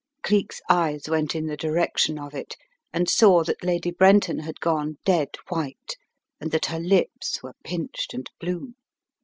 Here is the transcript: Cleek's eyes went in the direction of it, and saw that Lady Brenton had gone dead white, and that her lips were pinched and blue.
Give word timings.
Cleek's 0.23 0.59
eyes 0.67 1.07
went 1.07 1.35
in 1.35 1.45
the 1.45 1.55
direction 1.55 2.17
of 2.17 2.33
it, 2.33 2.55
and 2.91 3.07
saw 3.07 3.43
that 3.43 3.63
Lady 3.63 3.91
Brenton 3.91 4.39
had 4.39 4.59
gone 4.59 4.97
dead 5.05 5.35
white, 5.49 5.95
and 6.39 6.49
that 6.49 6.65
her 6.65 6.79
lips 6.79 7.43
were 7.43 7.53
pinched 7.63 8.15
and 8.15 8.27
blue. 8.39 8.73